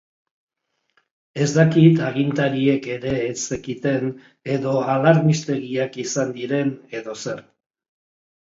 Ez 1.43 1.49
dakit 1.57 2.01
agintariek 2.07 2.87
ere 2.95 3.13
ez 3.27 3.35
zekiten 3.53 4.09
edo 4.55 4.75
alarmistegiak 4.97 6.03
izan 6.07 6.35
diren 6.41 6.75
edo 7.03 7.19
zer. 7.29 7.47